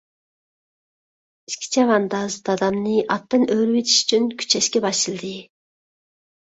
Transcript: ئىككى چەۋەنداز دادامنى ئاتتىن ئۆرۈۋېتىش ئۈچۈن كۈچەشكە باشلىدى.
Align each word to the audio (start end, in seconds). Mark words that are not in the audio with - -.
ئىككى 1.51 1.69
چەۋەنداز 1.75 2.39
دادامنى 2.49 2.97
ئاتتىن 3.05 3.47
ئۆرۈۋېتىش 3.49 4.01
ئۈچۈن 4.03 4.29
كۈچەشكە 4.43 4.87
باشلىدى. 4.89 5.37